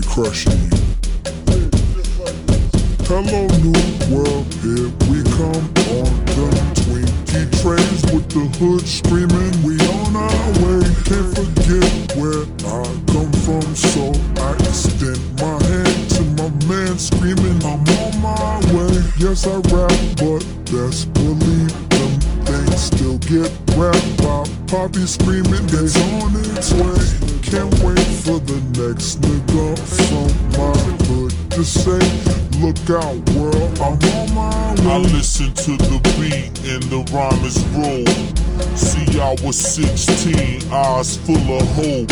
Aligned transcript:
straight 0.00 0.06
crushing 0.06 0.52
you. 0.52 0.78
Hello, 3.04 3.46
new 3.60 3.76
world, 4.14 4.46
here 4.64 4.88
we 5.10 5.20
come 5.36 5.64
on 6.00 6.08
the 6.32 6.48
Twinkie 6.80 7.48
trains 7.60 8.02
with 8.12 8.28
the 8.30 8.48
hood 8.56 8.86
screaming. 8.88 9.52
We 9.62 9.76
on 10.00 10.16
our 10.16 10.48
way, 10.64 10.80
can't 11.04 11.28
forget 11.36 12.16
where 12.16 12.44
I 12.64 12.84
come 13.12 13.32
from, 13.44 13.74
so 13.76 14.12
I 14.40 14.54
extend 14.64 15.20
my 15.40 15.60
hand 15.68 16.10
to 16.16 16.22
my 16.40 16.48
man 16.66 16.98
screaming. 16.98 17.60
I'm 17.62 17.84
on 18.00 18.20
my 18.22 18.60
way. 18.72 19.02
Yes, 19.18 19.46
I 19.46 19.56
rap, 19.74 19.92
but 20.16 20.40
best 20.72 21.12
believe 21.12 21.72
them 21.90 22.12
things 22.46 22.80
still 22.80 23.18
get 23.18 23.52
rapped 23.76 24.16
by 24.22 24.48
Poppy 24.68 25.04
screaming. 25.06 25.68
It's 25.68 26.00
on 26.00 26.32
its 26.56 26.72
way. 26.72 27.21
Can't 27.52 27.68
wait 27.84 27.98
for 28.24 28.40
the 28.40 28.62
next 28.80 29.20
nigga 29.20 29.76
from 30.08 30.32
my 30.56 30.72
hood 31.04 31.32
to 31.50 31.62
say, 31.62 32.00
Look 32.64 32.88
out, 32.88 33.20
world, 33.36 33.78
I'm 33.78 34.00
on 34.16 34.34
my 34.34 34.74
way. 34.80 34.90
I 34.90 34.96
listen 34.96 35.52
to 35.52 35.76
the 35.76 36.00
beat 36.16 36.48
and 36.64 36.82
the 36.84 37.04
rhyme 37.12 37.44
is 37.44 37.60
roll. 37.76 38.06
See, 38.74 39.20
I 39.20 39.36
was 39.44 39.58
16, 39.58 40.72
eyes 40.72 41.18
full 41.18 41.36
of 41.36 41.68
hope. 41.76 42.08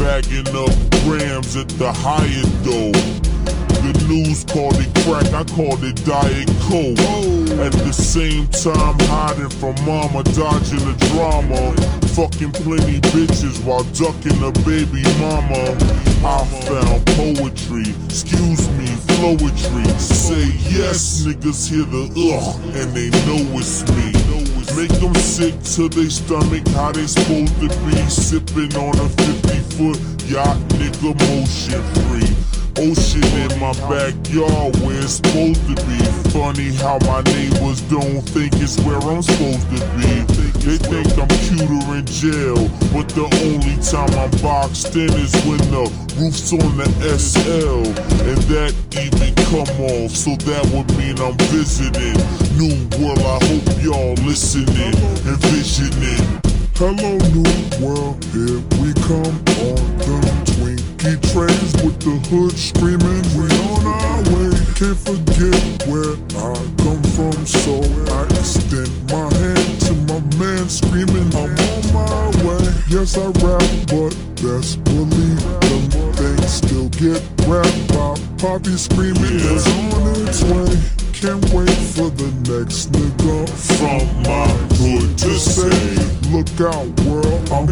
Bagging 0.00 0.48
up 0.56 0.72
grams 1.04 1.54
at 1.54 1.68
the 1.68 1.92
higher 1.92 2.48
dough. 2.64 2.96
The 3.84 4.06
news 4.08 4.44
called 4.44 4.76
it 4.78 4.94
crack, 5.04 5.30
I 5.34 5.44
called 5.44 5.84
it 5.84 6.02
Diet 6.06 6.48
Coke. 6.62 7.41
At 7.60 7.72
the 7.72 7.92
same 7.92 8.46
time, 8.48 8.98
hiding 9.10 9.50
from 9.50 9.74
mama, 9.84 10.22
dodging 10.32 10.80
the 10.80 10.96
drama. 11.12 11.74
Fucking 12.16 12.52
plenty 12.52 13.00
bitches 13.12 13.62
while 13.64 13.84
ducking 13.92 14.40
a 14.42 14.52
baby 14.64 15.02
mama. 15.20 15.76
I 16.24 16.44
found 16.68 17.04
poetry, 17.18 17.94
excuse 18.06 18.68
me, 18.78 18.86
flowetry. 19.16 19.86
Say 20.00 20.46
yes, 20.70 21.24
niggas 21.26 21.68
hear 21.68 21.84
the 21.84 22.08
ugh, 22.16 22.76
and 22.76 22.94
they 22.96 23.10
know 23.26 23.58
it's 23.58 23.82
me. 23.92 24.12
Make 24.76 25.00
them 25.00 25.14
sick 25.16 25.54
to 25.76 25.88
their 25.88 26.08
stomach, 26.08 26.66
how 26.68 26.92
they 26.92 27.06
supposed 27.06 27.54
to 27.60 27.68
be 27.68 27.96
sipping 28.08 28.74
on 28.76 28.98
a 28.98 29.08
50 29.08 29.58
foot 29.76 29.98
yacht, 30.24 30.56
nigga, 30.80 31.12
motion 31.28 31.82
free. 32.08 32.51
Ocean 32.78 33.22
in 33.36 33.60
my 33.60 33.72
backyard 33.88 34.76
where 34.80 34.96
it's 34.96 35.20
supposed 35.20 35.60
to 35.68 35.74
be. 35.86 35.98
Funny 36.32 36.72
how 36.76 36.98
my 37.04 37.20
neighbors 37.32 37.82
don't 37.82 38.22
think 38.22 38.52
it's 38.56 38.80
where 38.80 38.96
I'm 38.96 39.22
supposed 39.22 39.68
to 39.68 39.80
be. 39.96 40.24
They 40.64 40.78
think 40.78 41.06
I'm 41.18 41.28
cuter 41.28 41.98
in 41.98 42.06
jail, 42.06 42.56
but 42.94 43.08
the 43.12 43.28
only 43.44 43.76
time 43.82 44.08
I'm 44.16 44.30
boxed 44.40 44.94
in 44.96 45.12
is 45.20 45.34
when 45.44 45.58
the 45.68 45.84
roof's 46.16 46.52
on 46.52 46.76
the 46.78 47.18
SL. 47.18 47.84
And 48.24 48.38
that 48.48 48.72
even 48.96 49.34
come 49.50 49.68
off, 49.84 50.12
so 50.16 50.36
that 50.48 50.64
would 50.72 50.88
mean 50.96 51.18
I'm 51.20 51.36
visiting. 51.52 52.16
New 52.56 52.78
world, 52.96 53.18
I 53.20 53.38
hope 53.44 53.68
y'all 53.82 54.14
listening 54.24 54.94
and 55.28 55.38
visioning. 55.52 56.40
Hello, 56.76 57.18
new 57.36 57.84
world, 57.84 58.24
here 58.32 58.62
we 58.80 58.94
come 59.04 59.36
on 59.60 59.82
the 59.98 60.61
Twinkie 61.02 61.32
trains 61.32 61.72
with 61.82 61.98
the 61.98 62.14
hood 62.30 62.56
screaming. 62.56 63.26
We 63.34 63.50
on 63.74 63.86
our 63.90 64.22
way, 64.30 64.54
can't 64.78 64.94
forget 65.02 65.58
where 65.90 66.14
I 66.38 66.54
come 66.78 67.02
from, 67.18 67.34
so 67.44 67.82
I 68.14 68.22
extend 68.38 68.86
my 69.10 69.26
hand 69.34 69.80
to 69.82 69.94
my 70.06 70.20
man 70.38 70.68
screaming. 70.68 71.26
I'm 71.34 71.58
on 71.58 71.82
my 71.90 72.30
way. 72.46 72.70
Yes, 72.86 73.18
I 73.18 73.26
rap, 73.42 73.66
but 73.90 74.14
best 74.38 74.84
believe 74.84 75.42
them 75.42 75.90
things 76.14 76.52
still 76.52 76.88
get 76.90 77.18
rapped 77.50 77.88
by 77.88 78.14
Poppy 78.38 78.76
screaming. 78.76 79.42
It's 79.42 79.66
on 79.66 80.28
its 80.28 80.42
way. 80.44 81.02
Can't 81.18 81.42
wait 81.50 81.78
for 81.94 82.10
the 82.10 82.30
next 82.46 82.90
nigga 82.92 83.48
From 83.78 84.22
my 84.22 84.46
hood 84.78 85.18
to 85.18 85.38
say. 85.38 86.02
Look 86.30 86.60
out, 86.62 86.86
world, 87.06 87.50
I'm 87.50 87.66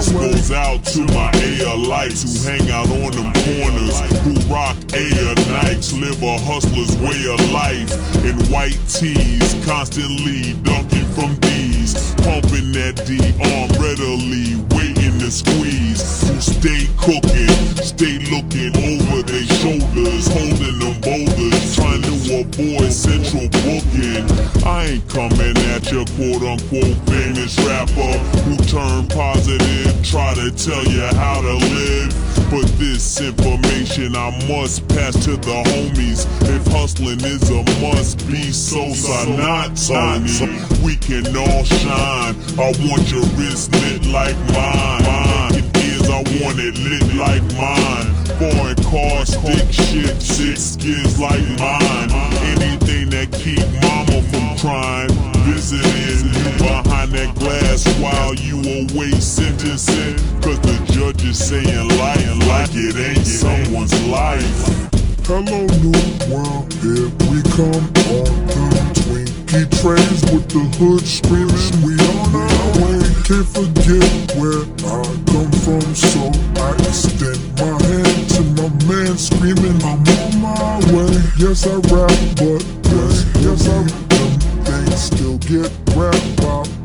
This 0.00 0.12
goes 0.12 0.50
out 0.50 0.82
to 0.96 1.00
my 1.12 1.30
ALites 1.60 2.24
who 2.24 2.48
hang 2.48 2.70
out 2.70 2.88
on 2.88 3.12
them 3.12 3.30
corners, 3.44 4.00
who 4.24 4.32
rock 4.48 4.74
Air 4.94 5.34
nights, 5.52 5.92
live 5.92 6.22
a 6.22 6.38
hustler's 6.38 6.96
way 6.96 7.28
of 7.28 7.38
life. 7.52 7.92
In 8.24 8.34
white 8.48 8.80
tees, 8.88 9.54
constantly 9.66 10.54
dunking 10.64 11.04
from 11.12 11.36
D's, 11.40 12.14
pumping 12.24 12.72
that 12.72 13.04
D 13.04 13.20
arm 13.52 13.68
readily, 13.76 14.56
waiting 14.72 15.20
to 15.20 15.30
squeeze. 15.30 16.26
Who 16.26 16.40
stay 16.40 16.88
cooking, 16.96 17.52
stay 17.84 18.24
looking 18.32 18.72
over 18.80 19.20
their 19.20 19.44
shoulders, 19.60 20.32
holding 20.32 20.80
them 20.80 20.96
boulders, 21.04 21.76
trying 21.76 22.00
to 22.08 22.16
avoid 22.40 22.90
central 22.90 23.52
booking. 23.52 24.24
I 24.64 24.96
ain't 24.96 25.08
coming 25.12 25.56
at 25.76 25.92
your 25.92 26.08
quote 26.16 26.40
unquote 26.40 26.96
famous 27.04 27.52
rapper 27.68 27.89
tell 30.50 30.84
you 30.84 31.02
how 31.16 31.40
to 31.40 31.54
live. 31.54 32.14
But 32.50 32.66
this 32.78 33.20
information 33.20 34.16
I 34.16 34.30
must 34.48 34.86
pass 34.88 35.14
to 35.24 35.36
the 35.36 35.62
homies. 35.70 36.26
If 36.42 36.66
hustling 36.66 37.20
is 37.20 37.48
a 37.50 37.62
must 37.80 38.26
be, 38.26 38.50
so 38.50 38.86
not 39.36 39.76
Tony. 39.76 40.58
We 40.82 40.96
can 40.96 41.26
all 41.36 41.64
shine. 41.64 42.34
I 42.58 42.72
want 42.86 43.10
your 43.12 43.24
wrist 43.38 43.72
lit 43.72 44.06
like 44.06 44.36
mine. 44.50 45.04
Mine 45.04 45.70
is 45.76 46.10
I 46.10 46.22
want 46.42 46.58
it 46.58 46.76
lit 46.78 47.14
like 47.14 47.42
mine. 47.54 48.08
Foreign 48.40 48.76
car, 48.90 49.26
stick 49.26 49.70
shit, 49.70 50.20
six 50.20 50.60
skins 50.74 51.20
like 51.20 51.46
mine. 51.58 52.10
Anything 52.56 53.10
that 53.10 53.30
keep 53.32 53.64
mama 53.82 54.22
from 54.28 54.58
crying. 54.58 54.89
Visiting 57.80 58.02
you 58.02 58.02
behind 58.02 58.20
that 58.20 58.20
while 58.20 58.34
you 58.34 58.56
away 58.94 59.10
sentencing. 59.20 60.16
Cause 60.40 60.60
the 60.60 60.76
judge 60.92 61.24
is 61.24 61.38
saying 61.38 61.88
lying 61.98 62.38
like 62.48 62.70
it 62.72 62.96
ain't 62.96 63.26
someone's 63.26 63.94
life. 64.06 64.90
Hello, 65.24 65.66
new 65.78 65.94
world, 66.32 66.72
here 66.82 67.08
we 67.30 67.42
come 67.54 67.86
on 68.10 68.46
the 68.50 68.90
Twinkie 68.98 69.68
trains 69.80 70.22
with 70.32 70.48
the 70.50 70.64
hood 70.78 71.06
screaming. 71.06 71.54
We 71.86 71.94
on 72.18 72.34
our 72.34 72.68
way, 72.82 73.00
can't 73.22 73.46
forget 73.46 74.10
where 74.36 74.66
I 74.90 75.04
come 75.30 75.52
from, 75.62 75.94
so 75.94 76.32
I 76.58 76.74
extend 76.88 77.40
my 77.60 77.78
hand 77.86 78.30
to 78.34 78.42
my 78.58 78.68
man 78.90 79.16
screaming. 79.16 79.78
I'm 79.86 80.02
on 80.02 80.40
my 80.40 80.78
way. 80.92 81.14
Yes, 81.38 81.66
I 81.66 81.76
rap, 81.94 82.10
but 82.36 82.62
yes, 82.90 83.24
yes, 83.38 83.68
I 83.68 83.82
them 84.10 84.40
things 84.64 85.00
still 85.00 85.38
get 85.38 85.70
rapped 85.94 86.40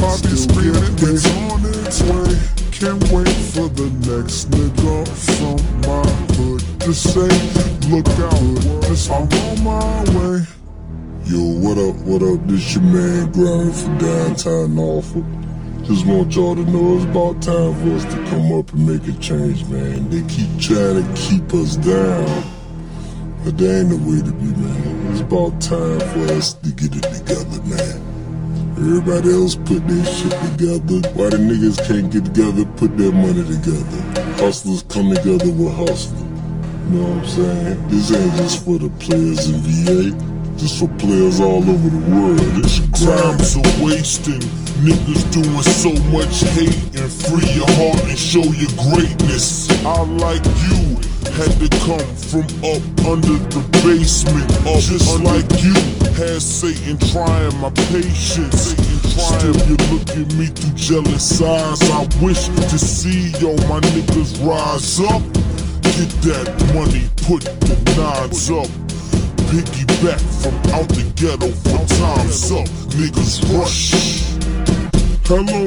by 0.00 0.08
Poppy 0.08 0.36
screaming. 0.36 0.96
It's 0.98 1.26
on 1.26 1.60
its 1.64 2.02
way. 2.02 2.32
Can't 2.72 3.02
wait 3.12 3.36
for 3.52 3.68
the 3.68 3.88
next 4.08 4.50
nigga 4.50 5.06
from 5.36 5.60
my 5.84 6.02
hood 6.34 6.62
to 6.80 6.94
say, 6.94 7.28
look 7.90 8.08
out, 8.08 8.82
just 8.88 9.10
I'm 9.10 9.28
on 9.28 9.64
my 9.64 10.02
way. 10.16 10.46
Yo, 11.24 11.40
what 11.60 11.76
up, 11.78 11.96
what 12.06 12.22
up? 12.22 12.46
This 12.46 12.74
your 12.74 12.84
man 12.84 13.30
grinding 13.32 13.72
for 13.72 13.98
downtown 13.98 14.74
Norfolk. 14.74 15.24
Just 15.84 16.06
want 16.06 16.34
y'all 16.34 16.54
to 16.54 16.64
know 16.64 16.96
it's 16.96 17.04
about 17.04 17.42
time 17.42 17.74
for 17.74 17.94
us 17.96 18.04
to 18.04 18.16
come 18.30 18.52
up 18.52 18.72
and 18.72 18.86
make 18.86 19.06
a 19.08 19.18
change, 19.20 19.64
man. 19.66 20.08
They 20.08 20.22
keep 20.32 20.48
trying 20.58 21.02
to 21.02 21.14
keep 21.14 21.52
us 21.52 21.76
down. 21.76 22.44
But 23.44 23.58
that 23.58 23.80
ain't 23.80 23.90
the 23.90 23.96
way 23.96 24.22
to 24.22 24.32
be, 24.32 24.52
man. 24.60 25.12
It's 25.12 25.20
about 25.20 25.60
time 25.60 26.00
for 26.00 26.32
us 26.34 26.54
to 26.54 26.70
get 26.70 26.96
it 26.96 27.02
together. 27.02 27.49
Everybody 28.80 29.30
else 29.34 29.56
put 29.56 29.86
their 29.86 30.04
shit 30.06 30.32
together. 30.32 31.04
Why 31.12 31.28
the 31.28 31.36
niggas 31.36 31.76
can't 31.86 32.10
get 32.10 32.24
together, 32.24 32.64
put 32.80 32.96
their 32.96 33.12
money 33.12 33.44
together? 33.44 34.00
Hustlers 34.40 34.82
come 34.88 35.12
together 35.12 35.52
with 35.52 35.74
hustlers. 35.76 36.24
You 36.88 36.96
know 36.96 37.12
what 37.12 37.18
I'm 37.18 37.26
saying? 37.28 37.88
This 37.88 38.10
ain't 38.10 38.34
just 38.36 38.64
for 38.64 38.78
the 38.78 38.88
players 38.96 39.50
in 39.50 39.60
VA, 39.60 40.16
just 40.56 40.80
for 40.80 40.88
players 40.96 41.40
all 41.40 41.60
over 41.60 41.88
the 41.92 42.02
world. 42.08 42.40
It's. 42.64 42.80
Times 43.04 43.56
are 43.60 43.84
wasting. 43.84 44.40
Niggas 44.80 45.28
doing 45.28 45.62
so 45.62 45.92
much 46.08 46.40
hate 46.56 46.80
and 46.96 47.12
free 47.12 47.52
your 47.52 47.68
heart 47.76 48.00
and 48.08 48.18
show 48.18 48.40
your 48.40 48.72
greatness. 48.80 49.68
I 49.84 50.00
like 50.04 50.44
you 50.72 51.09
had 51.36 51.52
to 51.60 51.68
come 51.86 52.06
from 52.16 52.46
up 52.64 52.82
under 53.06 53.38
the 53.50 53.62
basement, 53.82 54.50
up 54.66 54.80
just 54.80 55.20
like 55.22 55.46
you 55.62 55.74
had 56.18 56.40
Satan 56.42 56.98
trying 57.10 57.56
my 57.60 57.70
patience. 57.92 58.74
Satan 58.74 58.98
trying. 59.14 59.38
Still 59.38 59.58
you 59.68 59.76
look 59.90 60.08
at 60.10 60.28
me 60.34 60.46
through 60.46 60.74
jealous 60.74 61.42
eyes. 61.42 61.82
I 61.90 62.02
wish 62.22 62.46
to 62.48 62.78
see 62.78 63.30
yo 63.38 63.54
my 63.68 63.80
niggas 63.80 64.38
rise 64.44 65.00
up. 65.00 65.22
Get 65.82 66.10
that 66.26 66.48
money, 66.74 67.08
put 67.26 67.42
the 67.60 67.76
nines 67.96 68.50
up. 68.50 68.68
Piggyback 69.50 70.20
from 70.42 70.54
out 70.74 70.88
the 70.88 71.04
ghetto 71.16 71.50
for 71.66 71.80
time's 71.98 72.50
up. 72.52 72.68
Niggas 72.94 73.42
rush. 73.54 73.92
Hello, 75.26 75.66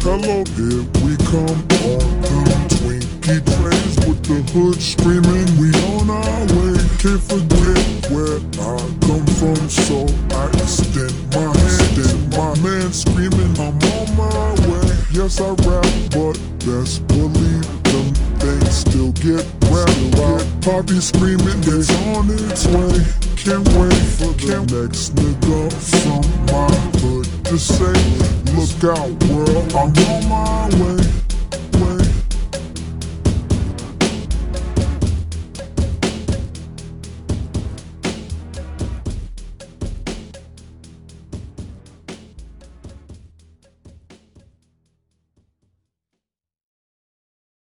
hello, 0.00 0.44
here 0.56 0.84
we 1.04 1.16
come 1.28 1.60
on 1.84 2.20
the 2.22 3.03
Twinkie 3.24 3.40
trains 3.56 3.96
with 4.06 4.22
the 4.24 4.52
hood 4.52 4.82
screaming, 4.82 5.48
we 5.56 5.72
on 5.96 6.10
our 6.12 6.44
way. 6.60 6.76
Can't 7.00 7.24
forget 7.24 7.80
where 8.12 8.36
I 8.60 8.76
come 9.00 9.24
from, 9.40 9.56
so 9.64 10.04
I 10.36 10.52
extend 10.60 11.16
my 11.32 11.48
hand. 11.56 11.96
And 12.04 12.20
my 12.36 12.52
man 12.60 12.92
screaming, 12.92 13.56
I'm 13.56 13.80
on 13.96 14.08
my 14.20 14.52
way. 14.68 14.92
Yes, 15.10 15.40
I 15.40 15.56
rap, 15.64 15.88
but 16.12 16.36
best 16.68 17.06
believe 17.08 17.64
them 17.88 18.12
things 18.44 18.76
still 18.84 19.12
get 19.12 19.40
rapped 19.72 20.20
out. 20.20 20.44
Poppy 20.60 21.00
screaming, 21.00 21.64
it's 21.64 21.88
on 22.12 22.28
its 22.28 22.66
way. 22.68 23.00
Can't 23.40 23.64
wait 23.80 24.04
for 24.20 24.36
the 24.36 24.60
next 24.68 25.16
nigga 25.16 25.72
from 25.72 26.20
my 26.52 26.68
hood 27.00 27.24
to 27.46 27.58
say, 27.58 27.96
Look 28.52 28.84
out, 28.84 29.08
world, 29.32 29.72
I'm 29.72 29.96
on 30.12 30.28
my 30.28 30.68
way. 30.84 31.23